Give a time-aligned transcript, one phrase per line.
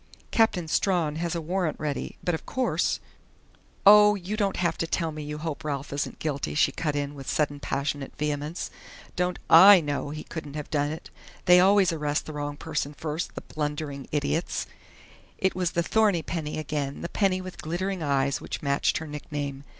[0.31, 2.99] "Captain Strawn has a warrant ready, but of course"
[3.85, 7.13] "Oh, you don't have to tell me you hope Ralph isn't guilty!" she cut in
[7.13, 8.71] with sudden passionate vehemence.
[9.15, 11.11] "Don't I know he couldn't have done it?
[11.45, 14.65] They always arrest the wrong person first, the blundering idiots"
[15.37, 19.63] It was the thorny Penny again, the Penny with glittering eyes which matched her nickname.